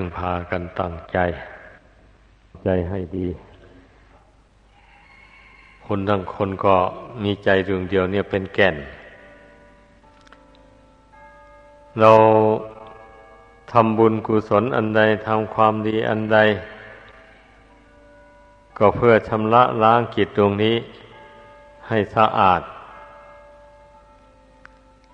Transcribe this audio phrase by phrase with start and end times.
[0.00, 1.18] พึงพากันตั้งใจ
[2.64, 3.28] ใจให้ดี
[5.86, 6.76] คนทั้งคนก็
[7.22, 8.76] มีใจดวงเดียวเนี่ยเป็นแก่น
[12.00, 12.12] เรา
[13.72, 16.38] ทำบุญกุศลอันใดทำความดีอันใด
[18.78, 20.76] ก็เพื่อชำระล้างจิตดวงนี้
[21.88, 22.62] ให้สะอาด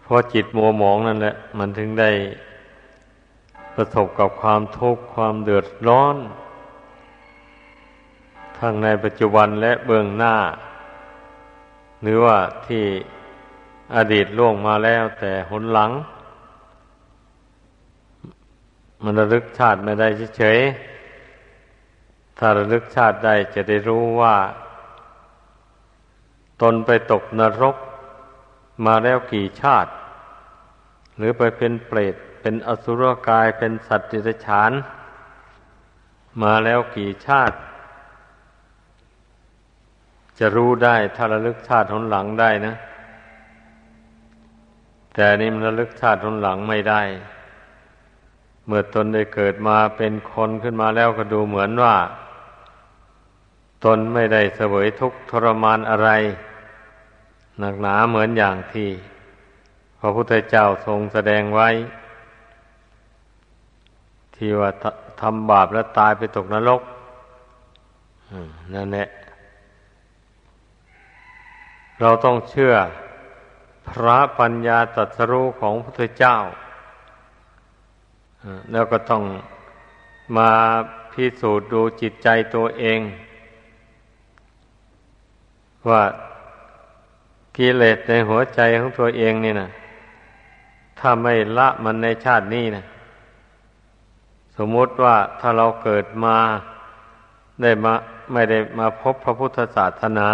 [0.03, 2.11] เพราะจิตมัวหมองนั่นแหละ มันถึงได้
[3.77, 6.17] ประสบกับความทุกข์ความเดือดร้อน
[8.59, 10.37] ทั้งในปัจจุบันและเบื้องหน้า
[12.03, 12.85] หรือว่าที่
[13.97, 15.93] อดีตล่วงมาแล้วแต่หนหลัง
[19.03, 24.37] มันระลึกชาติไม่ได้เฉยๆถ้าระลึกชาติได้จะได้รู้ว่า
[26.63, 27.77] ตนไปตกนรก
[28.87, 29.91] มาแล้วกี่ชาติ
[31.17, 32.17] หรือไปเป็นเปรต
[32.49, 34.73] เป็นอสุรกายเป็นสัตว์ดิรฉาน
[36.43, 37.57] มาแล้วกี่ชาติ
[40.39, 42.75] จะรู้ได้ถ้าระลึกชาติหนหลังได้นะ
[45.15, 47.03] แต่นี่มันระลึกชาติหนหลังไม่ได้
[48.67, 51.97] เมื่อตนได้เกิดมาเป็นคนขึ้นมาแล้วก็ดูเหมือนว่า
[53.85, 56.09] ตนไม่ได้เสวยทุกข์ทรมานอะไร
[57.59, 58.91] หนักหนาเหมือนอย่างที่
[60.01, 61.71] พระพุทธเจ้าทรงแสดงไว้
[64.37, 64.71] ที่ว่า
[65.21, 66.83] ทำบาปแล้วตายไปตกนรก
[68.75, 69.09] นั่นแหละ
[72.01, 72.75] เราต้องเชื่อ
[73.89, 76.37] พระปัญญาตรัสรู้ของพระพุทธเจ้า
[78.73, 79.23] แล้วก็ต้อง
[80.37, 80.51] มา
[81.13, 83.01] พิสูจน์ดูจิตใจตัวเอง
[85.89, 86.03] ว่า
[87.57, 89.71] กิเลสในหัวใจของตัวเองนี่นะ
[90.99, 92.85] ถ้าไม่ละมันในชาตินี้นะ
[94.59, 96.37] สมมติว่าถ้าเราเกิดมา
[97.63, 97.95] ได้มา
[98.33, 100.31] ไม่ได้มาพบพระพุทธศาสนา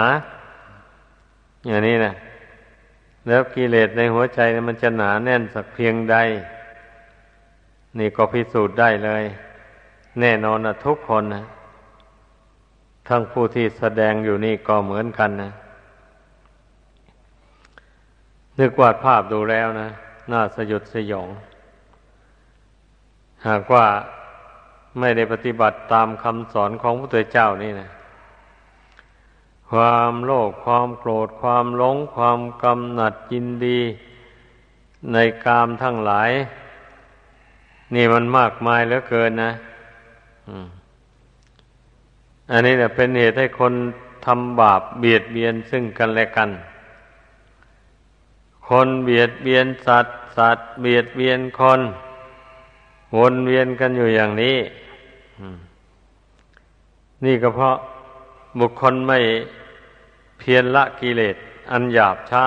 [1.67, 2.15] อย่างนี้นะ
[3.29, 6.17] แล้วกิเลสในหัวใจมันจะหนาแน่นสักเพียงใด
[7.99, 9.25] นี่ก็พิสูจน์ได้เลย
[10.21, 11.45] แน่นอนนะทุกคนนะ
[13.09, 15.53] ทั้งผู้ที่แสดงอยู่นี่ก็เหมือนกันนะ
[18.59, 19.89] นึกวาดภาพดูแล้วนะ
[20.33, 21.29] น่าสยดสยอง
[23.47, 23.87] หากว่า
[24.99, 27.91] ไม่ได้ปฏิบัติตามคำสอนของพระพุทธเจ้านี่นะ
[29.71, 33.81] ความโลภความโกรธความหลง ความกำหนัดยินดี
[35.13, 36.31] ในกามทั้งหลาย
[37.95, 39.53] นี่มันมากมายเหลือเกินนะ
[42.51, 43.73] อันนี้เนี่ยเป็นเหตุให้คน
[44.27, 46.51] ทำบาปเบียดเบียนซึ่งกันและกัน
[48.69, 51.81] คนเบียดเบียนสัตว์สัตว์เบียดเบียนคน
[53.19, 54.57] วนเวียนกันอยู่อย่างนี้
[57.25, 57.77] นี่ก็เพราะ
[58.61, 59.19] บุคคลไม่
[60.39, 61.37] เพียรละกิเลส
[61.71, 62.47] อันหยาบช้า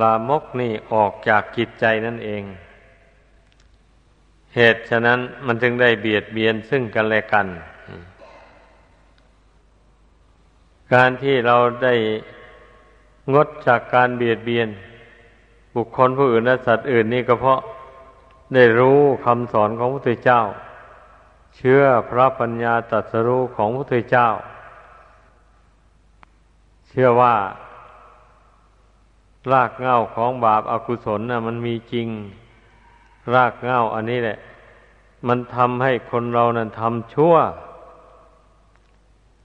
[0.00, 2.42] ลามกนี่ออกจากกิจใจนั่นเอง
[4.54, 7.46] เหตุฉะนั้นมันจึงได้เบียดเบียนซึ่งกันและกัน
[10.92, 11.94] การที่เราได้
[13.34, 14.68] งดจากการเบียดเบียน
[15.76, 17.60] บุคคลผู้อื่นและสัตว์อื่นนี่ก็เพราะ
[18.54, 20.42] ได้รู้คำสอนของพระพุทธเจ้า
[21.56, 24.28] เชื่อพระปัญญาตรัสรู้ของพระพุทธเจ้า
[26.88, 27.34] เชื่อว่า
[29.52, 32.08] รากเหง้าของบาปอากุศลนะ่ะ มันมีจริง
[33.34, 34.38] รากเหง้าอันนี้แหละ
[35.28, 37.34] มันทำให้คนเรานั้นทำชั่ว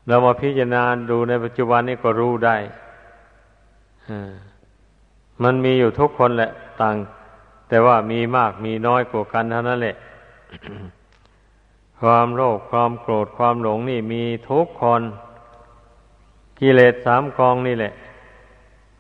[0.08, 2.58] เรามาพิจารณาดูในปัจจุบันนี้ก็รู้ได้
[5.44, 6.52] มันมีอยู่ทุกคนแหละ
[6.82, 6.96] ต่าง
[7.68, 9.96] แต่ว่ามีมากมีน้อยกว่ากันเท่านั้นแหละ
[12.02, 15.02] ความโลภความโกรธความหลงนี่มีทุกคน
[16.60, 17.94] กิเลสสามกองนี่แหละ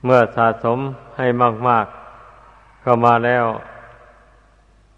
[0.03, 0.79] เมื่อสะสม
[1.17, 1.27] ให้
[1.67, 1.85] มาก
[2.33, 3.45] ๆ เข้ามาแล้ว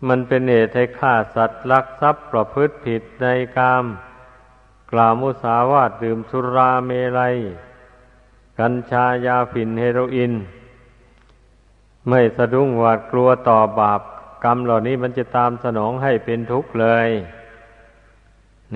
[0.08, 3.26] มันเป็นเหตุให้ฆ่าสัตว์ลักทรัพย์ประพฤติผิดใน
[3.58, 3.86] กาม
[4.92, 7.36] กล่าวมุสาวาทดื่มสุราเมลัย
[8.60, 10.34] กัญชายาฝิ่นเฮโรอีน
[12.10, 14.02] ไม่สะดุ้งหวาดกลัวต่อบาป
[14.44, 17.10] กรรมเหล่านี้มันจะตามสนองให้เป็นทุกข์เลย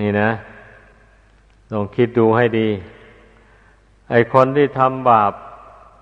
[0.00, 0.30] นี่นะ
[1.72, 2.68] ลองคิดดูให้ดี
[4.10, 5.32] ไอคนที่ทำบาป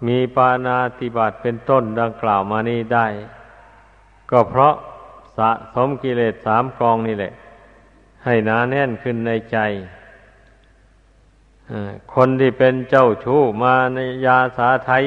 [0.07, 3.07] มีปานาติบาตเป็นต้นดังกล่าวมานี้ได้
[4.31, 4.75] ก็เพราะ
[5.37, 7.33] สะสมกิเลสสามกองนี่แหละ
[8.25, 9.59] ให้หนาแน่นขึ้นในใจ
[12.15, 15.05] คนที่เป็นเจ้าชู้มาในยาสาไทย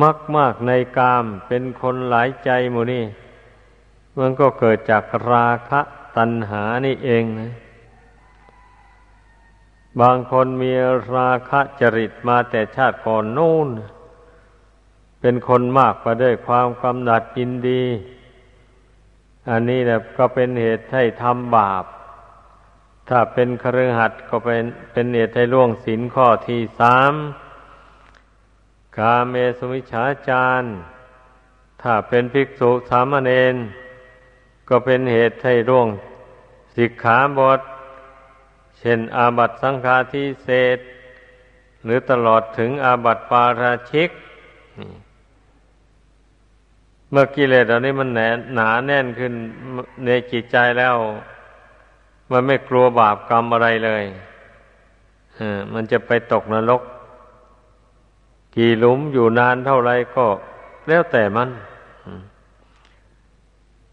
[0.00, 3.04] มักมากในกามเป็นคนหลายใจหมูนี่
[4.18, 5.80] มันก็เกิดจากราคะ
[6.16, 7.52] ตัณหานี่เองนะ
[10.00, 10.72] บางคนมี
[11.14, 13.68] ราคะจริตมาแต่ชาติก่อนนู่น
[15.20, 17.82] เป็นคนมากมาด้วยความกำหนัดยินดี
[19.50, 21.84] อันนี้แหละก็เป็นเหตุให้ทำบาป
[23.08, 27.12] ถ้าเป็นครือหัดก็เป็นเป็นเหตุให้ล่วงศีลข้อที่สาม
[28.98, 30.62] กาเมสุมิฉาจาร
[31.82, 33.54] ถ้าเป็นภิกษุสามเณร
[34.68, 35.88] ก็เป็นเหตุให้ร่วง
[36.76, 37.60] สิกขาบท
[38.78, 40.78] เช่นอาบัตสังฆาทิเศษ
[41.84, 44.10] หรือตลอดถึงอาบัตปาราชิก
[47.10, 48.20] เมื่อกิเลสเหล่านี้มันแหน
[48.54, 49.32] หนาแน่นขึ้น
[50.04, 50.96] ในจิตใจแล้ว
[52.30, 54.04] มันไม่กลัวบาปกรรมอะไรเลย
[55.72, 56.82] มันจะไปตกนรก
[58.54, 60.26] กี่หลุมอยู่นานเท่าไรก็
[60.88, 61.48] แล้วแต่มัน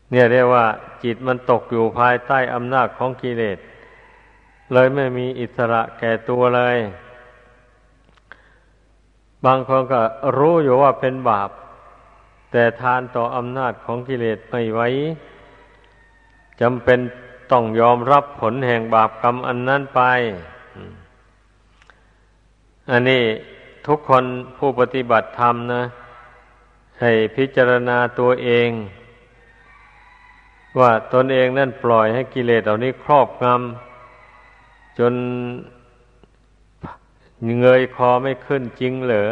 [0.10, 0.66] เนี่ยเรียกว่า
[1.04, 3.58] จิตมันตกอยู่ภายใต้อำนาจของกิเลส
[4.74, 6.78] เลยไม่มีอิสระแก่ตัวเลย
[9.46, 10.02] บางคนก็
[10.38, 11.50] รู้อยู่ว่าเป็นบาป
[12.52, 14.82] แต่ทานต่ออำนาจของกิเลสไม่ไหว
[16.62, 17.00] จำเป็น
[17.52, 20.02] ต้องยอมรับผลแห่งบาปกรรมอันนั้นไป
[22.92, 23.24] อันนี้
[23.88, 24.24] ทุกคน
[24.58, 25.84] ผู้ปฏิบัติธรรมนะ
[27.02, 28.70] ให้พิจารณาตัวเอง
[30.80, 35.14] ว่าตนเองนั่นปล่อยให้กิเลสเหล่านี้ครอบงำจน
[37.60, 39.30] เงยคอไม่ขึ้นจริงเหรอ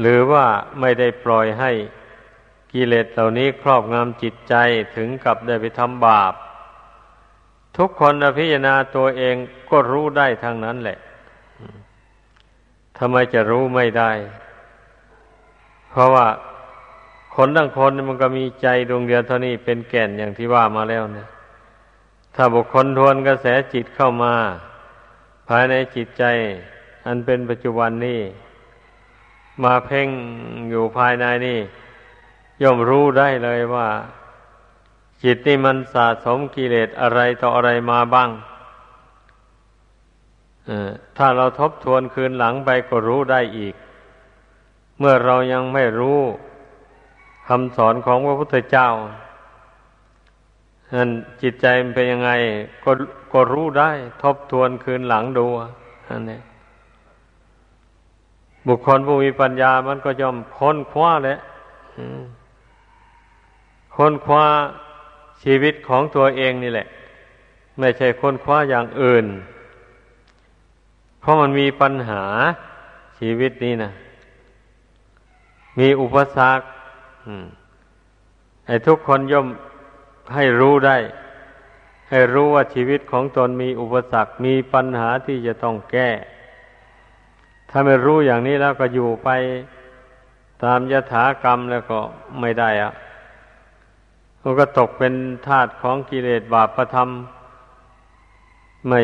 [0.00, 0.46] หรือว่า
[0.80, 1.70] ไม่ได้ปล่อยให้
[2.72, 4.54] กิเลสเหล่านี้ครอบงำจิตใจ
[4.96, 6.34] ถึงกับได้ไปทำบาป
[7.76, 9.34] ทุกคนพิจารณาตัวเอง
[9.70, 10.98] ก็รู้ได้ทางนั้นแหละ
[13.02, 14.10] ทำไมจะรู้ไม่ได้
[15.90, 16.26] เพราะว่า
[17.36, 21.28] คนทั้งคนมันก็มีใจดวงเดียวเท่านี้เป็นแก่นอย่างที่ว่ามาแล้วเนี่ย
[22.34, 24.34] ถ้าบุคคลทวนกระแสจิตเข้ามา
[25.48, 26.24] ภายในจิตใจ
[27.06, 28.20] อันเป็นปัจจุบันนี้
[29.64, 30.08] มาเพ่ง
[30.70, 31.58] อยู่ภายในนี่
[32.62, 33.88] ย่อมรู้ได้เลยว่า
[35.22, 38.30] จิตนี่มันสะสมกิเลสอะไรต่ออะไรมาบ้าง
[41.16, 43.74] ถ้าเราทบทวนคืนหลังไปก็รู้ได้อีก
[44.98, 46.20] เมื่อเรายังไม่รู้
[47.48, 48.88] คำสอนของพระพุทธเจ้า
[50.94, 51.10] นั่น
[51.42, 52.30] จิตใจมันเป็นยังไง
[52.84, 52.90] ก็
[53.32, 53.90] ก็รู้ได้
[54.22, 55.46] ทบทวนคืนหลังดู
[56.08, 56.40] อันนี้
[58.66, 61.38] บุคคลผู้มีปัญญามันก็ย่อมค้นคว้าแหละ
[63.96, 64.44] ค้นคว้า
[65.42, 66.86] ชีวิตของตัวเองนี่แหละ
[67.78, 69.26] ไม่ใช่ค้นคว้าอย่างอื่น
[71.20, 72.24] เพราะมันมีปัญหา
[73.18, 73.92] ชีวิตนี้นะ
[75.78, 76.62] มีอุปสรรค
[78.66, 79.46] ให้ทุกคนย่อม
[80.34, 80.96] ให้รู้ได้
[82.10, 86.10] ให้รู้ว่าชีวิตของตนมีอุปสรรค มีปัญหาที่จะต้องแก้
[87.70, 89.28] ถ้าไม่รู้อย่างนี้แล้วก็อยู่ไป
[90.64, 91.98] ตามยถากรรมแล้วก็
[92.40, 92.92] ไม่ได้อะ
[94.42, 95.14] มันก็ตกเป็น
[95.46, 99.00] ทาตของกิเลสบาปประทำไม่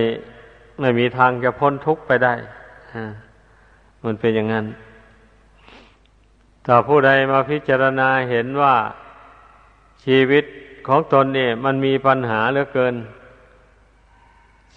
[0.81, 2.35] ไม่มีทางจะพ้นทุกข์ไปได้
[4.05, 4.67] มันเป็นอย่างนั้น
[6.67, 8.75] ถ้าผู้ใดมาพิจารณาเห็นว่า
[10.05, 10.45] ชีวิต
[10.87, 12.95] ของตนเนี่ย มันมีปัญหาเหลือเกิน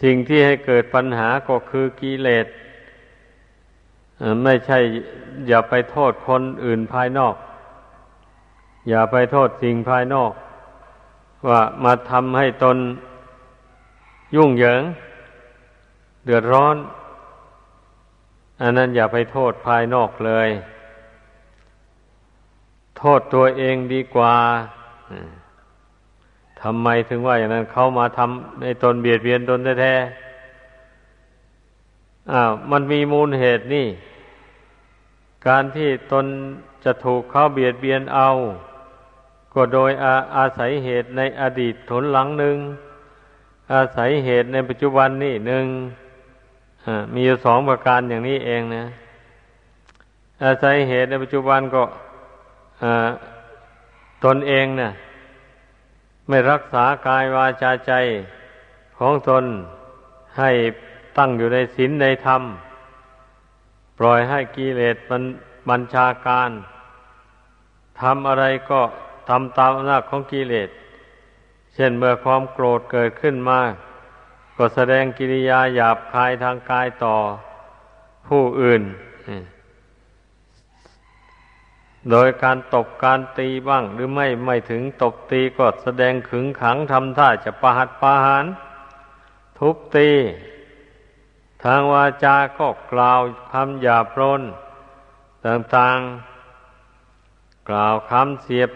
[0.01, 2.47] สิ่งที่ให้เกิดปัญหาก็คือกิเลส
[4.43, 4.79] ไม่ใช่
[5.47, 7.35] อย่าไปโทษคนอื่นภายนอก
[8.89, 10.31] อย่าไปโทษสิ่งภายนอก
[11.47, 12.77] ว่ามาทำให้ตน
[14.35, 14.81] ยุ่งเหยิง
[16.31, 16.77] เดือดร้อน
[18.61, 20.49] อันนั้นอย่าไปโทษภายนอกเลย
[22.97, 24.35] โทษตัวเองดีกว่า
[26.61, 33.87] ทำไมถึงว่าอย่างนั้นเขามาทำในตนเบียดเบียนตนแท้ๆอ้าวมันมีมูลเหตุนี่
[35.47, 36.25] การที่ตน
[36.83, 38.29] จะถูกเขาเบียดเบียนเอา
[39.53, 42.57] ก็โดยอาอาศัยเหตุในอดีตถนหลังหนึ่ง
[43.73, 45.67] อาศัยเหตุในปัจจุบันนี่หนึ่ง
[47.13, 48.85] มีอยู่สองประการอย่างนี้เองนะ
[50.43, 51.83] อาศัยเหตุในปัจจุบันก็
[54.25, 54.91] ตนเองนะ่ะ
[56.27, 57.93] ไม่รักษากายวาจาใจ
[58.97, 59.43] ของตน
[60.39, 60.51] ให้
[61.17, 62.41] ตั้งอยู่ในศีลในธรรม
[63.99, 65.23] ปล่อยให้กิเลสมัน
[65.69, 66.49] บัญชาการ
[68.01, 68.81] ทำอะไรก็
[69.29, 70.69] ทำตามอำนาจของกิเลส
[71.73, 73.59] เช่นเมื่อความโกรธเกิดขึ้นมา
[74.61, 77.17] ก็แสดงกิริยาหยาบคายทางกายต่อ
[78.27, 78.83] ผู้อื่น
[82.11, 88.45] โดยการตบการตีบ้าง หรือไม่ไม่ถึงตบตีก็แสดงขึงขังทำท่าจะประหัดประหาร
[89.57, 90.11] ทุบตี
[91.63, 93.21] ทางวาจาก็กล่าว
[93.53, 94.41] คำหยาบรน
[95.45, 98.69] ต่างๆ กล่าวคำเสียบ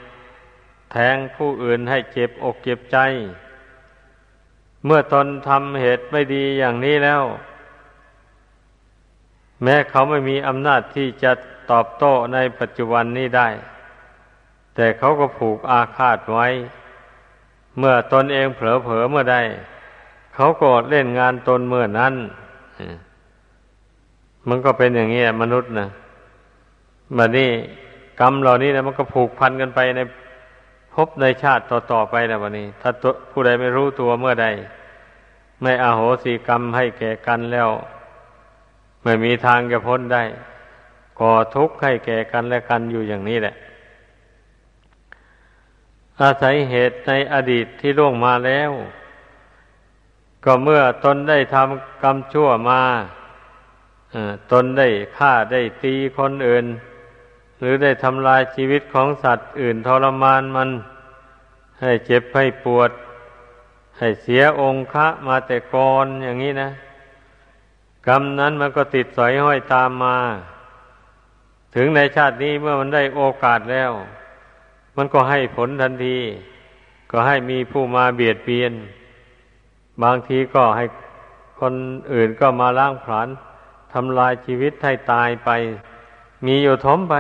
[0.92, 2.98] แทงผู้อื่นให้เจ็บอกเจ็บใจ
[4.86, 7.24] เมื่อตนทำเหตุไม่ดีอย่างนี้แล้ว
[9.64, 11.32] แม้เขาไม่มีอำนาจที่จะ
[11.72, 13.48] ตอบโต้ในปัจจุบันนี้ได้
[14.76, 16.48] แต่เขาก็ผูกอาฆาตไว้
[17.78, 19.38] เมื่อตนเองเผลอเผลอเมื่อใด
[20.36, 22.14] เขาก็เล่นงานตนเมื่อนั้น
[24.48, 25.88] มันก็เป็นอย่างนี้มนุษย์นะ
[27.18, 27.50] บัดนี้
[28.20, 30.00] กรรมเหล่านี้นะมันก็ผูกพันกันไปใน
[30.96, 32.90] พบในชาติต่อๆไปนะวันนี้ ถ้า
[33.32, 34.48] ผู้ใดไม่รู้ตัวเมื่อใด
[35.62, 37.70] ไม่อาโหสิกรรมให้แก่กันแล้ว
[39.04, 40.24] ไม่มีทางจะพ้นได้
[41.20, 43.56] ก่อทุกข์ให้แก่กันและกันอยู่อย่างนี้แหละ
[46.22, 48.72] อาศัยเหตุในอดีตที่ล่วงมาแล้ว
[50.46, 52.82] ก็เมื่อตนได้ทำกรรมชั่วมา
[54.52, 56.66] ตนได้ฆ่าได้ตีคนอื่น
[57.66, 60.70] หรือได้ทำลายชีวิตของสัตว์อื่นทรมานมัน
[61.82, 62.92] ให้เจ็บให้ปวด
[63.98, 66.70] ให้เสียองค์ะมาแต่ก่อนอย่างนี้นะ
[68.08, 70.18] กรรมนั้นมันก็ติดสอยห้อยตามมา
[71.76, 73.92] ถึงในชาตินี้เมื่อมันได้โอกาสแล้ว
[74.98, 76.18] มันก็ให้ผลทันที
[77.12, 78.74] ก็ให้มีผู้มาเบียดเบียน
[80.04, 80.86] บางทีก็ให้
[81.60, 81.74] คน
[82.14, 83.28] อื่นก็มาล้างผลาญ
[83.94, 85.50] ทำลายชีวิตให้ตายไป
[86.46, 87.16] มีอยู่ทมไป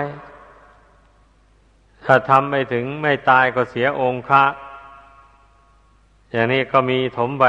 [2.05, 4.43] ถ้าทำไม่ถึงไม่ตายก็เสียองค์คะ
[6.31, 7.45] อย่างนี้ก็มีถมไป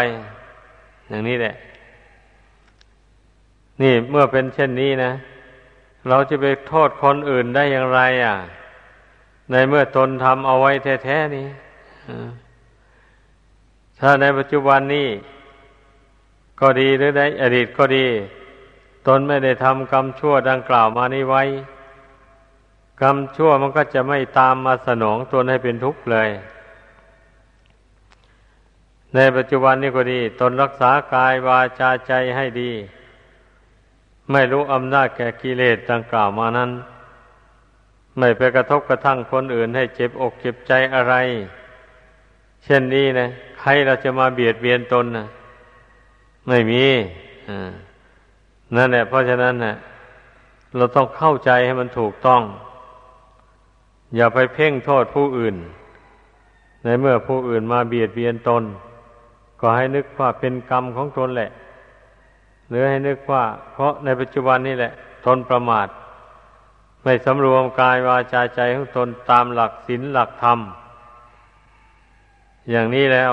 [1.08, 1.54] อย่างนี้แหละ
[3.82, 5.12] นี่เมื่อเป็นเช่นนี้นะ
[6.08, 8.36] เราจะไปโทษคนอื่นได้อย่างไร อะ
[9.50, 10.70] ในเมื่อตนทำเอาไว้
[11.04, 11.46] แท้ๆนี้
[14.00, 15.08] ถ้าในปัจจุบันนี้
[16.60, 18.06] ก็ดีหรือในอดีตก็ดี
[19.06, 21.42] ตนไม่ได้ทำกรรมชั่วดังกล่าวมานี้ไว้
[23.00, 26.28] กรรมชั่วมันก็จะไม่ตามมาสนองตนให้เป็นทุกข์เลย
[29.14, 32.72] ในปัจจุบันนี้ก็ดี ตนรักษากายวาจาใจให้ดี
[34.30, 36.70] ไม่รู้อำนาจแก่กิเลสดังกล่าวมานั้น
[38.18, 41.14] ไม่ไปกระทบกระทั่งคนอื่นให้เจ็บอกเจ็บใจอะไร
[42.64, 43.28] เช่นนี้นะ
[43.60, 45.26] ใครเราจะมาเบียดเบียนตนนะ
[46.48, 46.84] ไม่มี
[48.76, 49.74] นั่นแหละเพราะฉะนั้นนะ
[50.76, 52.42] เราต้องเข้าใจให้มันถูกต้อง
[54.14, 55.56] อย่าไปเพ่งโทษผู้อื่น
[56.84, 58.62] ในเมื่อผู้อื่นมาเบียดเบียนตน
[59.60, 61.50] ก็ให้นึกว่าเป็นกรรมของตนแหละ
[62.68, 64.92] หรือให้นึกว่า เพราะในปัจจุบันนี่แหละ
[65.24, 65.88] ทนประมาท
[67.02, 70.58] ไม่สำรวมกายวาจาใจของตนตามหลักศีลหลักธรรม
[72.70, 73.32] อย่างนี้แล้ว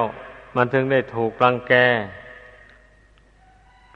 [0.56, 1.74] มันถึงได้ถูกรังแก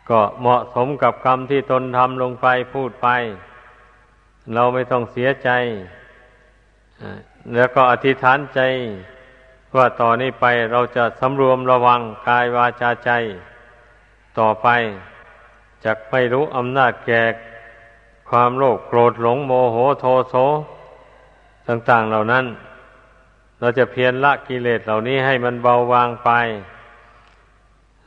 [0.09, 3.07] ก็เหมาะสมกับกรรมที่ตนทำลงไปพูดไป
[4.53, 5.49] เราไม่ต้องเสียใจ
[7.53, 8.59] แล้วก็อธิษฐานใจ
[9.75, 13.11] ว่าต่อนนี้ไปเราจะสำรวมระวังกายวาจาใจ
[14.39, 14.67] ต่อไป
[15.85, 17.23] จักไม่รู้อำนาจแก่
[18.29, 20.35] ความโลภโกรธหลงโมโหโทโส
[21.67, 22.45] ต่าง ๆเหล่านั้น
[23.59, 26.29] เราจะเพียรละกิเลสเหล่านี้ให้มันเบาบางไป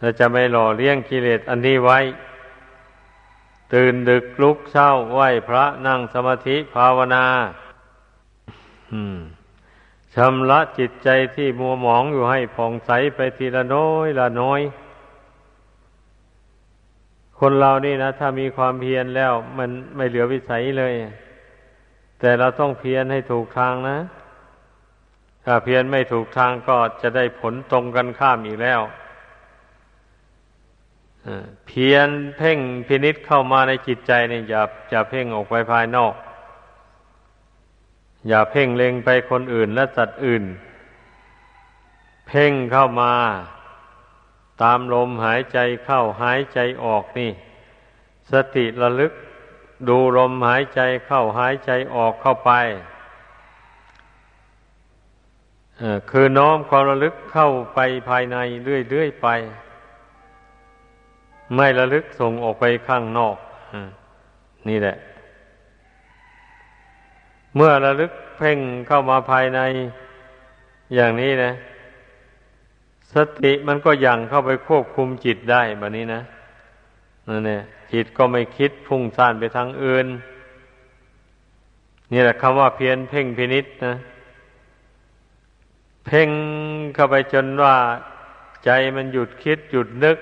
[0.01, 1.99] เราจะไม่หล่อเลี้ยงกิเลสอันนี้ไว้
[3.75, 7.25] ตื่นดึกลุกเช้าไหวพระนั่งสมาธิภาวนา
[10.15, 14.61] ชำระจิตใจที่มัวหมองอยู่ให้ผ่องใสไปทีละน้อยละน้อย
[17.39, 20.93] คนเรานี่นะ ถ้ามีความเพียรแล้ว มันไม่เหลือวิสัยเลย
[22.21, 23.99] แต่เราต้องเพียรให้ถูกทางนะ
[25.45, 28.81] ถ้าเพียรไม่ถูกทางก็จะได้ผลตรงกันข้ามอีกแล้ว
[31.67, 36.15] เพียรเพ่งพินิษเข้ามาในจิตใจเนี่อย่าอย่าเพ่งออกไปภายนอก
[38.27, 40.45] อย่าเพ่งเล็งไปคนอื่นและสัตว์อื่น
[42.27, 43.15] เพ่งเข้ามา
[44.63, 47.31] ตามลมหายใจเข้าหายใจออกนี่
[48.31, 49.13] สติระลึก
[49.89, 52.53] ดูลมหายใจเข้าหายใจออกเข้าไป
[56.11, 59.29] คือน้อมความระลึกเข้าไปภายในเรื่อยๆไป
[61.57, 63.37] ไม่ระลึกส่งออกไปข้างนอก
[64.69, 64.97] นี่แหละ
[67.57, 69.61] เมื่อระลึกเพ่งเข้ามาภายใน
[70.95, 71.53] อย่างนี้นะ
[73.13, 76.23] สติมันก็ยังเข้าไปควบคุมจิตได้แบบนี้นะ
[77.29, 77.63] นั่นเนี่ย
[77.93, 80.07] จิตก็ไม่คิดพุ่งซ่านไปทางอื่น
[82.13, 83.95] นี่แหละคำว่าเพียรเพ่งพินิษนะ
[86.07, 86.31] เพ่ง
[86.95, 87.77] เข้าไปจนว่า
[88.65, 90.19] ใจมันหยุดคิดหยุดนึก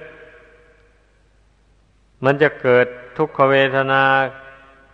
[2.25, 4.02] มันจะเกิดทุกขเวทนา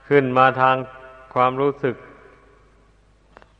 [0.09, 0.77] ขึ้นมาทาง
[1.35, 1.97] ความรู้สึก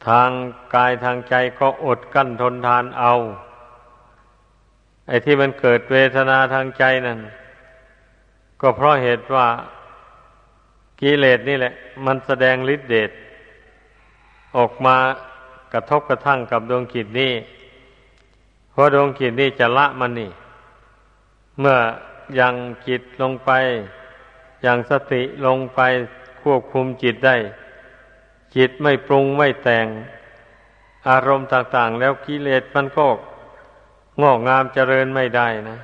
[0.09, 0.31] ทาง
[0.75, 3.13] กายทางใจก็อดกั้นทนทานเอา
[5.09, 7.19] ไอ้ที่มันเกิดเวทนาทางใจนั่น
[8.61, 9.47] ก็เพราะเหตุว่า
[11.01, 11.73] กิเลสนี่แหละ
[12.07, 13.11] มันแสดงฤทธิเดช
[14.57, 14.97] ออกมา
[15.73, 17.33] กระทบกระทั่งกับดวงกิจนี้
[18.71, 20.31] เพราะดวงกิจนี้จะละมันนี่
[21.61, 21.77] เมื่อ
[22.39, 22.55] ยัง
[22.89, 23.51] จิตลงไป
[24.67, 25.81] ยังสติลงไป
[26.43, 27.37] ควบคุมจิตได้
[28.57, 29.87] จิตไม่ปรุงไม่แต่ง
[31.09, 33.07] อารมณ์ต่าง ๆ แล้วกิเลสมันก็
[34.23, 35.79] งอกงามเจริญไม่ได้นะ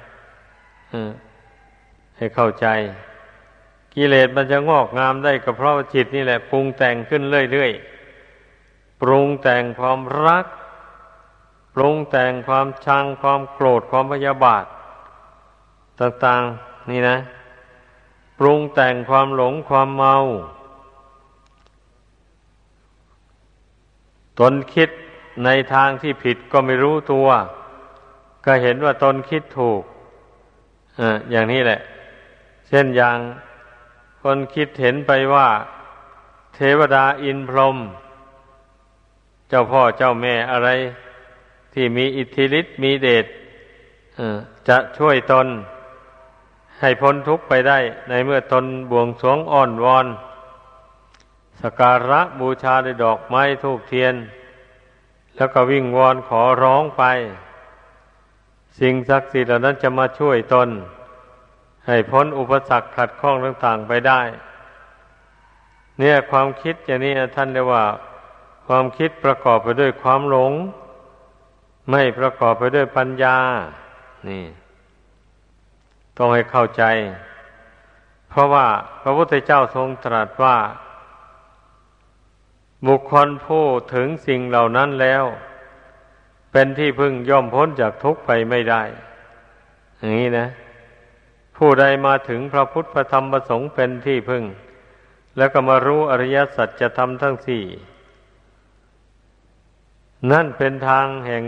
[2.17, 2.67] ให้เข้าใจ
[3.95, 7.23] กิเลสมันจะงอกงามได้ก็เพราะจิตนี่แหละ ปรุงแต่งขึ้น
[7.53, 10.47] เรื่อยๆปรุงแต่งความรัก
[11.75, 14.65] ปรุงแต่งความชังความโกรธความพยาบาท
[16.01, 17.19] ต่าง ๆ นี่นะ
[18.39, 20.17] ปรุงแต่งความหลงความเมา
[24.41, 24.91] ตนคิด
[25.45, 27.29] ในทางที่ผิดก็ไม่รู้ตัว
[28.45, 29.83] ก็เห็นว่าตนคิดถูก
[30.99, 31.81] ออย่างนี้แหละ
[32.69, 33.19] เช่นอย่าง
[34.23, 35.49] คนคิดเห็นไปว่า
[36.55, 37.77] เทวดาอินพรหม
[39.49, 40.69] เจ้าพ่อเจ้าแม่อะไร
[41.73, 43.27] ที่มีอิทธิฤทธิ์มีเดช
[44.69, 45.47] จะช่วยตน
[46.81, 47.79] ให้พ้นทุกข์ไปได้
[48.09, 50.07] ในเมื่อตนบวงสวงอ่อนวอน
[51.61, 54.15] สการะบูชาด้วยดอกไม้ทูกเทียน
[55.37, 57.03] แล้วก็วิ่งวอนขอร้องไป
[58.79, 60.69] สิ่งศักดิ์สิทธิ์เหล่านั้นจะมาช่วยตน
[61.87, 64.21] ให้พ้นอุปสรรคขัดข้องต่างๆไปได้
[65.99, 67.85] เนี่ยความคิดอย่างนี้ท่านเรียกว่า
[68.67, 70.53] ความคิดประกอบไปด้วยความหลง
[71.91, 73.37] ไม่ประกอบไปด้วยปัญญา
[74.29, 74.45] นี่
[76.17, 76.83] ต้องให้เข้าใจ
[78.31, 78.67] เพราะว่า
[79.03, 80.57] พระพุทธเจ้าทรงตรัสว่า
[82.87, 83.65] บุคคลผู้
[83.95, 85.25] ถึงสิ่งเหล่านั้นแล้ว
[86.53, 88.83] เป็นที่พึ่งย่อมพ้นจากทุกข์ไปไม่ได้
[89.99, 90.49] อย่างนี้นะ
[91.57, 94.45] ผู้ใดมาถึงพระพุทธพระธรรมพระสงฆ์เป็นที่พึ่ง
[95.37, 97.65] แล้วก็มารู้อริยสัจจะทำทั้งสี่
[100.31, 101.43] นั่นเป็นทางแห่ง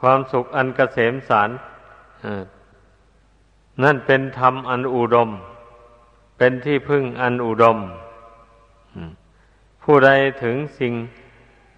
[0.00, 1.50] ความสุขอันกเกษมสาร
[3.82, 5.30] นั่นเป็นธรรมอันอุดม
[6.38, 7.78] เป็นที่พึ่งอันอุดม
[9.82, 10.10] ผู้ใด
[10.42, 10.94] ถึงสิ่ง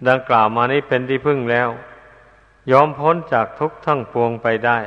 [0.07, 1.69] ดังกล่าวมานี้เป็นที่พึ่งแล้ว
[2.71, 4.79] ยอมพ้นจากทุกข์ทั้งปวงไปได้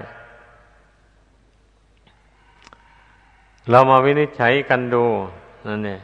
[3.71, 5.05] เรามาวินิจฉัยกันดู
[5.67, 6.01] นั่นเนี่ย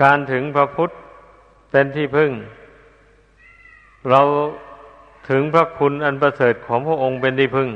[0.00, 0.90] การถึงพระพุทธ
[1.70, 2.30] เป็นที่พึ่ง
[4.10, 4.20] เรา
[5.30, 7.70] ถึงพระคุณอันประเสริฐของพระองค์เป็นที่พึ่ง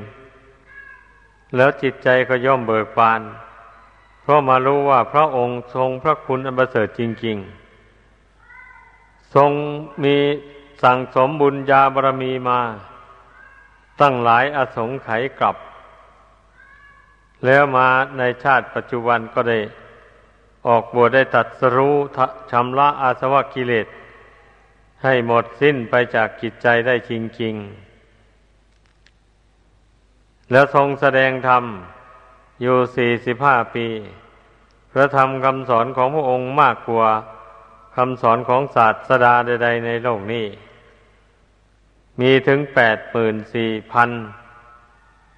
[1.56, 3.20] แล้วจิตใจก็ย่อมเบิกบาน
[4.28, 7.36] ราะมารู้ว่าพระองค์ทรงพระคุณอันประเสริฐจริง
[8.34, 9.50] ๆ ทรง
[10.04, 10.16] มี
[10.82, 12.60] สั่งสมบุญญาบารมีมา
[14.00, 15.56] ตั้งหลายอสงไขยกลับ
[17.44, 17.88] แล้วมา
[18.18, 19.58] ในชาติปัจจุบันก็ได้
[20.66, 21.96] ออกบวชได้ตัดสรู้
[22.50, 23.86] ชำระอาสวะกิเลส
[25.02, 27.12] ให้หมดสิ้นไปจากกิจใจได้จ
[27.42, 27.54] ริง
[29.22, 31.64] ๆ แล้วทรงแสดงธรรม
[32.60, 33.86] อยู่สี่สิบห้าปี
[34.92, 37.08] พระธรรมคำสอนของพระองค์มากกว่า
[37.96, 40.46] คำสอนของศาสดาใด ๆ ในโลกนี้
[42.20, 44.10] มีถึงแปดหมื่นสี่พัน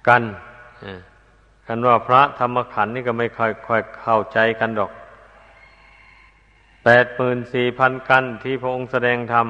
[0.07, 0.23] กัน
[1.67, 4.91] กันว่าพระธรรมขันธ์นี่ก็ไม่ค่อยค่อยเข้าใจกันดอก
[6.85, 9.47] แปดหมื่นสี่พันกันที่พระองค์แสดงธรรม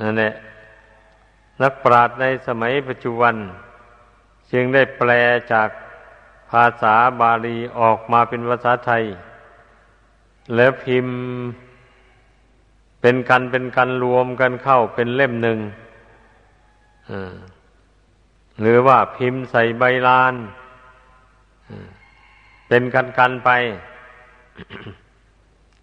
[0.00, 0.34] นั่นแหละ
[1.62, 3.34] นักปราชญ์ในสมัยปัจจุบัน
[4.52, 5.10] จึงได้แปล
[5.52, 5.68] จาก
[6.50, 9.04] ภาษาบาลีออกมาเป็นภาษาไทย
[10.54, 11.16] แล้วพิมพ์
[13.00, 15.58] เป็นกันเป็นกันรวมกันเข้าเป็นเล่มหนึ่ง
[18.60, 20.34] หรือว่าพิมพ์ใส่ใบลาน
[22.68, 23.50] เป็นกันกันไป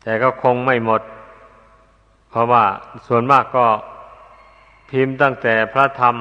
[0.03, 1.01] แต่ก็คงไม่หมด
[2.29, 2.65] เพราะว่า
[3.07, 3.67] ส่วนมากก็
[4.89, 6.15] พิมพ์ตั้งแต่พระธรรม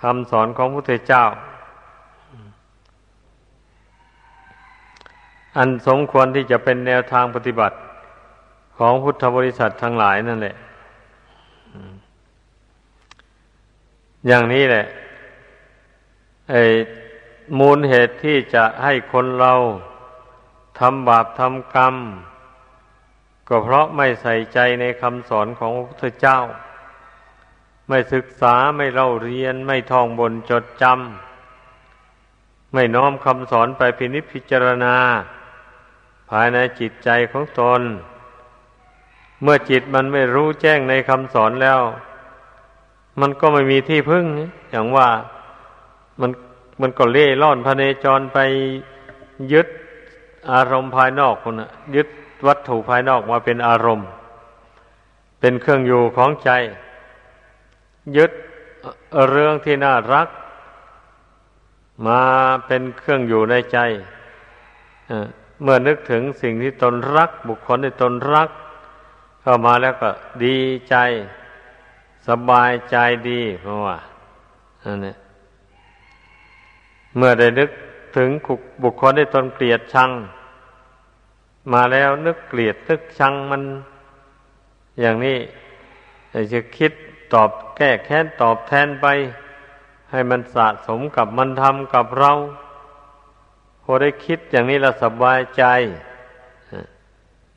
[0.00, 1.24] คำสอนของพระพุทธเจ้า
[5.56, 7.76] อันสมควรที่จะเป็นแนวทางปฏิบัติ
[8.78, 10.56] ของพุทธบริษัททั้งหลายนั่นแหละ
[14.26, 14.84] อย่างนี้แหละ
[16.50, 16.62] ไอ้
[17.58, 19.54] มูลเหตุที่จะให้คนเรา
[20.80, 21.94] ททำบาปทำกรรม
[23.48, 26.38] ก็เพราะไม่ใส่ใจในคำสอนของพระพุทธเจ้า
[27.88, 34.96] ไม่ศึกษาไม่เล่าเรียนไม่ท่องบนจดจำไม่น้อมคำสอนไปพินิจพิจารณา
[36.32, 37.80] ภายในจิตใจของตน
[39.42, 41.80] เมื่อจิตมันไม่รู้แจ้งในคำสอนแล้ว
[43.20, 44.24] มันก็ไม่มีที่พึ่ง
[44.70, 45.08] อย่างว่า
[46.20, 46.30] มัน
[46.80, 48.38] มันก็เล่ร่อนพเนจรไป
[49.52, 49.66] ยึด
[50.52, 52.08] อารมณ์ภายนอกคนนะยึด
[52.46, 54.08] วัตถุภายนอกมาเป็นอารมณ์
[55.40, 56.50] เป็นเครื่องอยู่ของใจ
[58.16, 58.32] ยึด
[59.30, 60.28] เรื่องที่น่ารัก
[62.06, 62.22] มา
[62.66, 63.78] เป็นเครื่องอยู่ในใจ
[65.62, 68.50] เมื่อนึกถึงสิ่งที่ตนรัก บุคคลที่ตนรัก
[69.42, 70.10] เข้ามาแล้วก็
[70.44, 70.56] ดี
[70.88, 70.96] ใจ
[72.28, 72.96] สบายใจ
[73.30, 73.96] ดีเพราะว่า
[74.82, 75.14] อันนี้
[77.16, 77.70] เมื่อได้นึก
[78.16, 78.30] ถึง
[78.82, 80.10] บุคคลที่ตนเกลียดชัง
[81.72, 83.62] มาแล้วนึกเกลียดนึกชังมัน
[85.00, 85.38] อย่างนี้
[86.52, 86.92] จะคิด
[87.32, 89.06] ตอบแก้แค้นตอบแทนไป
[90.10, 92.32] ให้มันสะสมกับมันทำกับเรา
[93.92, 95.64] อได้คิดอย่างนี้เราสบายใจ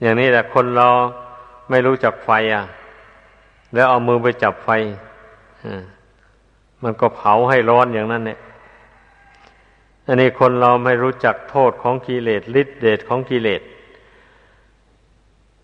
[0.01, 0.87] อย่างนี้แหละคนเรา
[1.69, 2.63] ไม่รู้จักไฟอะ
[3.73, 4.69] แล้วเอามือไปจับไฟ
[6.83, 8.39] มันก็เผาให้ร้อนอย่างนั้นเนี่ย
[10.07, 13.61] อันนี้คนเราไม่รู้จักโทษของกิเลสฤทธิเดชของกิเลส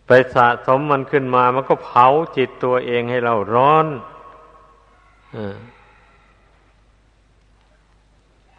[0.08, 2.08] ไปสะสมมันขึ้นมา มันก็เผา
[2.38, 3.88] จิตตัวเองให้เราร้อน
[5.36, 5.38] อ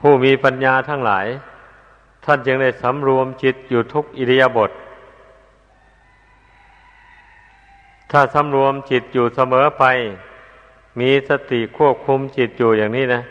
[0.00, 1.26] ผู้มีปัญญาทั้งหลาย
[2.24, 4.70] ท่านจึงได้สำรวมจิตอยู่ทุกอิริยาบถ
[8.10, 9.84] ถ้าสำรวมจิตอยู่เสมอไป
[11.00, 13.22] มีสติควบคุมจิตอยู่อย่างนี้นะ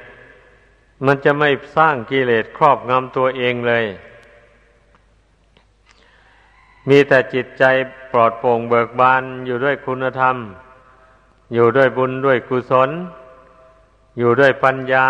[1.06, 3.86] มันจะไม่สร้างกิเลสครอบงำตัวเองเลย
[6.90, 7.64] มีแต่จิตใจ
[8.12, 10.36] ปลอดโปร่งเบิกบานอยู่ด้วยคุณธรรม
[11.54, 12.90] อยู่ด้วยบุญด้วยกุศล
[14.18, 15.08] อยู่ด้วยปัญญา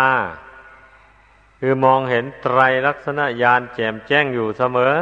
[1.64, 4.94] คือมองเห็นไตรลักษณะญาณแจ่มแจ้งอยู่เสมอ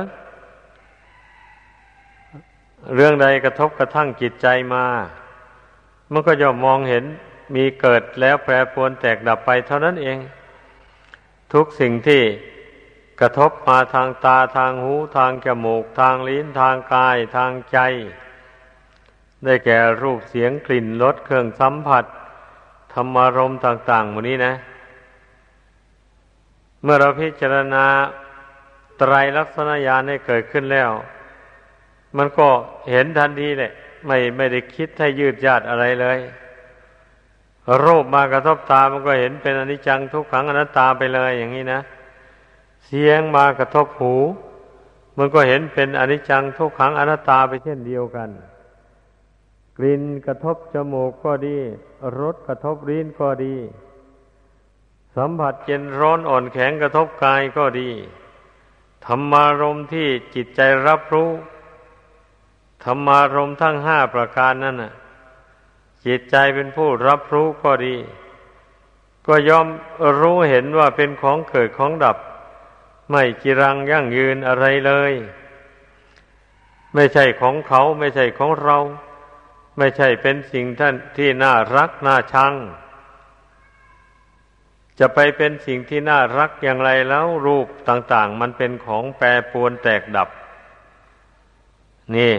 [2.95, 4.85] เรื่องใดกระทบกระทั่งจิตใจมา
[6.13, 7.05] มันก็ย่อมมองเห็น
[7.55, 10.19] มีเกิดแล้วแปรปรวนแตกดับไปเท่านั้นเอง
[11.53, 12.23] ทุกสิ่งที่
[13.21, 17.79] กระทบมาทางตาทางหูทางจมูก ทางลิ้นทางกายทางใจ
[19.45, 22.05] ได้แก่รูปเสียงกลิ่นรสเครื่องสัมผัส
[22.93, 24.55] ธรรมารมต่างๆหมดนี้นะ
[26.83, 27.85] เมื่อเราพิจารณา
[28.99, 30.91] ไตรลักษณญาณให้เกิดขึ้นแล้ว
[32.17, 32.49] มันก็
[32.91, 33.73] เห็นทันทีแหละ
[34.07, 36.19] ไม่ไม่ได้คิดให้ยืดยาดอะไรเลย
[37.85, 41.81] รูปมากระทบตา มันก็เห็นเป็นอนิจจังทุกขังอนัตตาไปเลยอย่างนี้นะ
[42.87, 44.15] เสียงมากระทบหู
[45.19, 48.29] มันก็เห็นเป็นอนิจจังทุกขังอนัตตาไปเช่นเดียวกัน
[49.77, 51.59] กลิ่นกระทบจมูกก็ดี
[52.21, 53.55] รสกระทบลิ้นก็ดี
[55.17, 57.91] สัมผัสเย็นร้อนอ่อนแข็งกระทบกายก็ดี
[59.07, 61.31] ธรรมารมที่จิตใจรับรู้
[62.85, 64.93] ธรรมารมทั้งห้าประการนั่นน่ะ
[66.07, 67.97] จิตใจเป็นผู้รับรู้ก็ดี
[69.27, 69.67] ก็ยอม
[70.21, 72.17] รู้เห็นว่าเป็นของเกิดของดับ
[73.11, 75.13] ไม่จีรังยั่งยืนอะไรเลย
[76.95, 78.79] ไม่ใช่ของเขาไม่ใช่ของเรา
[79.79, 82.53] ไม่ใช่เป็นสิ่งท่านที่น่ารักน่าชัง
[85.01, 90.29] จะไปเป็นสิ่งที่น่ารักอย่างไรแล้วรูปต่าง ๆ มันเป็นของแปรปวนแตกดับ
[92.17, 92.35] นี่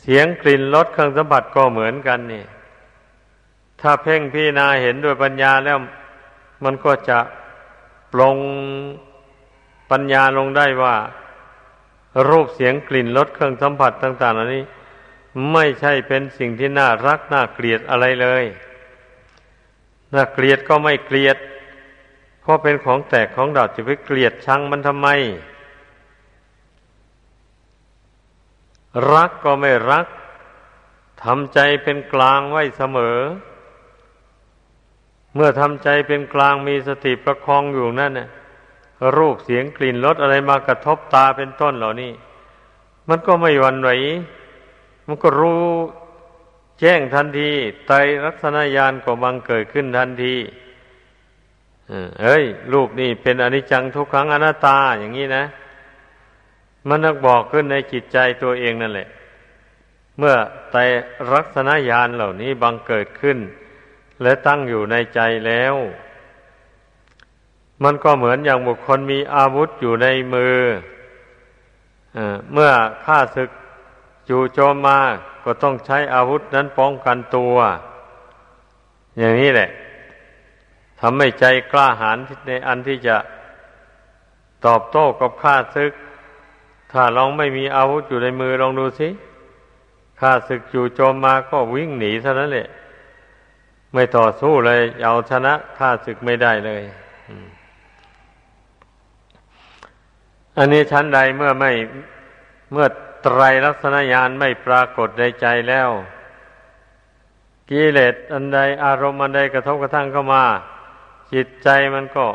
[0.00, 2.44] เสียงกลิ่นรสเครื่องสัมผัสก็เหมือนกันนี่
[3.80, 5.78] ถ้าเพ่งพี่นาเห็นด้วยปัญญาแล้ว
[6.64, 7.18] มันก็จะ
[8.12, 8.36] ปลง
[9.90, 10.96] ปัญญาลงได้ว่า
[12.28, 14.64] รูปเสียงกลิ่นรสเครื่องสัมผัสต่าง ๆ เหล่านี้
[15.52, 18.44] ไม่ใช่เป็นสิ่งที่น่ารักน่าเกลียดอะไรเลย
[20.14, 21.36] น่าเกลียดก็ไม่เกลียด
[22.40, 25.08] เพราะเป็นของแตกของดับจะไปเกลียดชังมันทำไม
[29.12, 30.06] รักก็ไม่รัก
[31.24, 33.18] ทำใจเป็นกลางไว้เสมอ
[35.34, 38.28] เมื่อทำใจเป็นกลางมีสติประคองอยู่นั่นเนี่ย
[39.16, 42.12] รูปเสียงกลิ่นรสอะไรมากระทบตาเป็นต้นเหล่านี้
[43.08, 43.90] มันก็ไม่หวั่นไหว
[45.06, 45.64] มันก็รู้
[46.80, 47.50] แจ้งทันที
[47.86, 50.34] ไตรลักษณญาณก็บังเกิดขึ้นทันที
[52.20, 55.44] เอ้ย รูปนี่เป็นอนิจจังทุกขังอนัตตาอย่างนี้นะ
[56.88, 59.08] มันนักบอกขึ้นในจิตใจตัวเองนั่นแหละ
[60.18, 60.34] เมื่อ
[60.70, 60.76] ไต
[61.32, 63.38] รักษณญาณเหล่านี้บังเกิดขึ้น
[64.22, 65.74] และตั้งอยู่ในใจแล้ว
[67.84, 70.58] มันก็เหมือนอย่างบุคคลมีอาวุธอยู่ในมือ
[72.52, 72.70] เมื่อ
[73.04, 73.50] ข้าศึก
[74.28, 74.98] จู่โจมมา
[75.44, 77.54] ก็ต้องใช้อาวุธนั้นป้องกันตัว
[79.18, 79.70] อย่างนี้แหละ
[81.00, 83.16] ทำให้ใจกล้าหาญในอันที่จะ
[84.66, 85.92] ตอบโต้กับข้าศึก
[86.92, 89.08] ถ้าลองไม่มีอาวุธอยู่ในมือลองดูสิ
[90.20, 92.68] ข้าศึกจู่โจมมาก็วิ่งหนีเท่านั้นแหละ
[93.92, 96.82] ไม่ต่อสู้เลย เอาชนะข้าศึกไม่ได้เลย
[100.58, 101.70] อันนี้ชั้นใดเมื่อไม่
[102.72, 102.86] เมื่อ
[103.24, 105.90] ไตรลักษณญาณไม่ปรากฏในใจแล้ว
[107.70, 110.44] กิเลสอันใดอารมณ์อันใดกระทบกระทั่งเข้ามา
[111.32, 112.26] จิตใจมันก็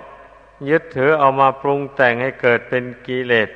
[0.69, 3.49] ยึดถือเอามาปรุงแต่งให้เกิดเป็นกิเลส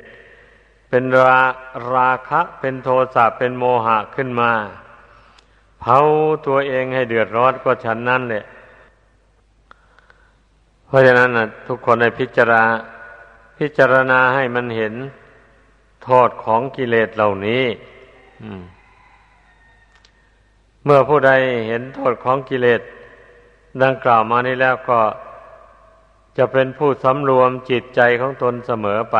[0.88, 1.42] เป็นรา
[1.94, 4.52] ราคะ เป็นโทสะเป็นโมหะขึ้นมา
[5.80, 5.98] เผา
[6.46, 8.44] ตัวเองให้เดือดร้อนก็ฉันนั่นแหละ
[10.86, 12.64] เพราะฉะนั้นนะทุกคนในพิจารณา
[13.58, 14.94] พิจารณาให้มันเห็น
[16.04, 17.64] โทษของกิเลสเหล่านี้
[20.84, 21.32] เมื่อผู้ใด
[21.66, 22.80] เห็นโทษของกิเลส
[23.82, 25.00] ดังกล่าวมานี้แล้วก็
[26.38, 29.18] จะเป็นผู้สำรวมจิตใจของตนเสมอไป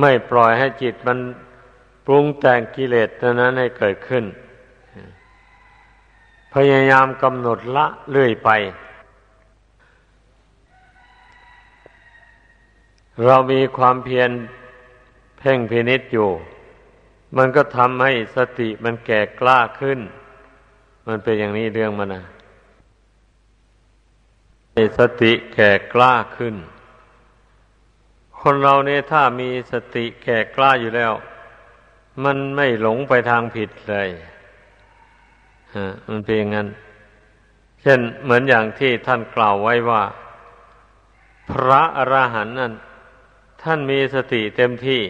[0.00, 1.18] ไม่ปล่อยให้จิตมัน
[2.06, 3.08] ปรุงแต่งกิเลส
[3.40, 4.24] นั้นให้เกิดขึ้น
[6.54, 8.50] พยายามกำหนดละเรื่อยไป
[13.24, 14.30] เรามีความเพียร
[15.38, 16.30] เพ่งพินิษอยู่
[17.36, 20.00] มันก็ทำให้สติมันแก่กล้าขึ้น
[21.06, 22.24] มันเป็นอย่างนี้เรื่องมันนะ
[24.98, 26.54] สติแก่กล้าขึ้น
[28.40, 31.12] คนเราเนี่ยถ้ามีสติแก่กล้าอยู่แล้ว
[32.24, 34.08] มันไม่หลงไปทางผิดเลย
[35.76, 36.68] ฮะมันเป็นอย่างนั้น
[37.82, 40.02] เช่นเหมือนอย่างที่ท่านกล่าวไว้ว่า
[41.50, 42.72] พระอรหันต์นั้น
[43.64, 45.02] ท่านมีสติเต็มที่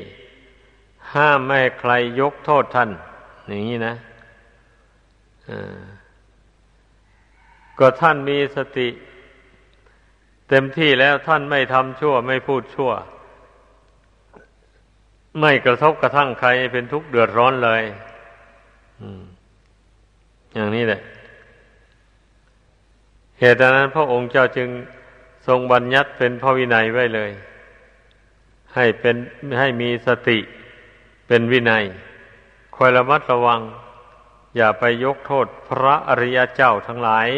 [1.15, 2.91] ห้ามไม่ใครยกโทษท่าน
[3.47, 3.95] อย่างนี้นะ
[7.79, 8.89] ก็ท่านมีสติ
[10.49, 12.93] เต็มที่แล้วท่านไม่ทำชั่ว ไม่พูดชั่ว
[15.41, 17.83] ไม่กระทบกระทั่งใครเป็นทุกข์เดือดร้อนเลย
[20.55, 21.01] อย่างนี้แหละ
[23.41, 24.69] เหตุนั้นพระองค์เจ้าจึง
[25.47, 27.31] ทรงบัญญัติเป็นพระวินัยไว้เลย
[28.77, 29.17] ให้เป็น
[29.59, 30.39] ให้มีสติ
[31.27, 31.85] เป็นวินัย
[32.77, 33.61] คอยระมัดระวัง
[34.57, 37.29] อย่าไปยกโทษพระอริยเจ้าทั้งหลาย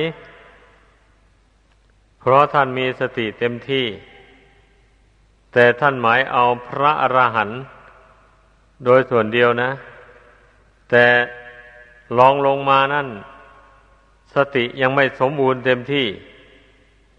[2.21, 3.87] เพราะท่านมีสติเต็มที่
[5.53, 7.61] แต่ท่านหมายเอาพระอรหันต์
[8.85, 9.71] โดยส่วนเดียวนะ
[10.91, 11.07] แต่
[12.19, 13.09] ลองลงมานั่น
[14.35, 16.07] สติยังไม่สมบูรณ์เต็มที่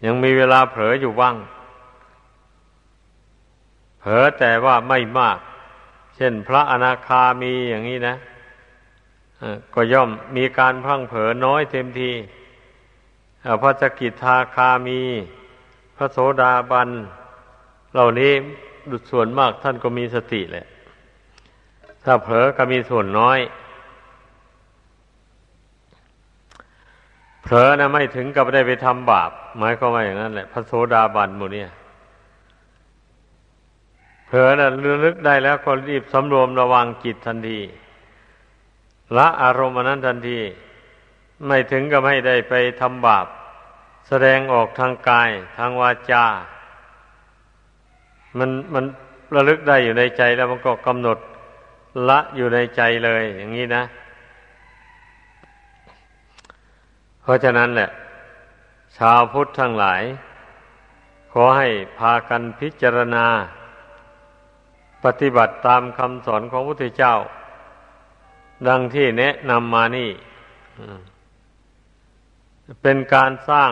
[0.04, 1.36] ยังมีเวลาเผลออยู่บ้าง
[4.08, 5.38] เผลอแต่ว่าไม่มาก
[6.16, 8.16] เช่นพระอนาคามีอย่างนี้นะ
[9.74, 12.10] ก็ย่อมมีการพังเผลอน้อยเต็มที
[13.62, 15.00] พระสกิทาคามี
[15.96, 16.88] พระโสดาบัน
[17.92, 18.32] เหล่านี้
[18.90, 20.66] ดุส่วนมากท่านก็มีสติแหละ
[22.04, 23.38] ถ้าเผลอก็มีส่วนน้อย
[27.42, 31.72] เผลอนะไม่ถึงกับได้ไปทำบาป หมายก็ว่าอย่างนั้นแหละ พระโสดาบันหมดเนี่ย
[34.26, 34.68] เผลอนะ
[35.04, 37.60] ลึกได้แล้วก็รีบสำรวมระวังจิตทันที
[39.16, 40.40] ละอารมณ์นั้นทันที
[41.46, 43.26] ไม่ถึงกับไม่ได้ไปทำบาป
[44.08, 46.24] แสดงออกทางกาย ทางวาจา
[48.38, 48.84] มันมัน
[49.34, 51.18] ระลึกได้อยู่ในใจแล้วมันก็กำหนด
[52.08, 53.82] ละอยู่ในใจเลย อย่างนี้นะ
[57.22, 57.90] เพราะฉะนั้นแหละ
[58.96, 60.02] ชาวพุทธทั้งหลาย
[61.32, 63.26] ขอให้พากันพิจารณา
[65.06, 67.14] ปฏิบัติตามคำสอนของพระพุทธเจ้า
[68.68, 70.10] ดังที่แนะนำมานี่
[72.82, 73.70] เป็นการสร้าง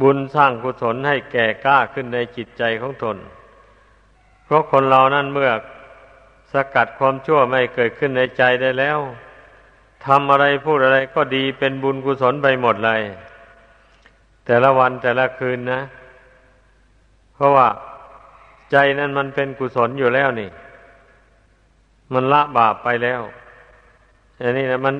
[0.00, 3.16] บุญสร้างกุศลให้แก่กล้าขึ้นในจิตใจของตน
[4.44, 5.50] เพราะคนเรานั้นเมื่อ
[6.52, 8.98] สกัดความชั่วไม่เกิดขึ้นในใจได้แล้ว
[10.06, 13.02] ทำอะไรพูดอะไรก็ดีเป็นบุญกุศลไปหมดเลย
[14.46, 15.80] แต่ละวันแต่ละคืนนะ
[17.34, 17.68] เพราะว่า
[18.72, 20.50] ใจนั้นมันเป็นกุศลอยู่แล้วนี่
[22.12, 23.22] มันละบาปไปแล้ว
[24.40, 24.94] อันนี้นะมัน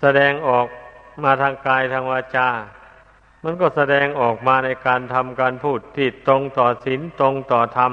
[0.00, 0.66] แสดงออก
[1.24, 2.48] มาทางกายทางวาจา
[3.44, 7.92] มันก็แสดงออกมาในการทำการพูดที่ตรงต่อศีลตรงต่อธรรม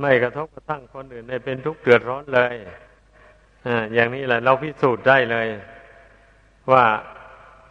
[0.00, 2.54] ไม่กระทบกระทั่งคนอื่นให้เป็นทุกข์เดือดร้อนเลย
[3.66, 5.46] อ่าอย่างนี้แหละ เราพิสูจน์ได้เลย
[6.72, 6.84] ว่า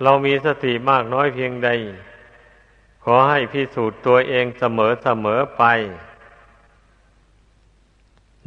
[0.03, 1.69] เรามีสติมากน้อยเพียงใด
[3.03, 5.63] ขอให้พิสูจน์ตัวเองเสมอเสมอไป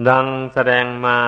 [0.08, 1.20] ดังแสดงมา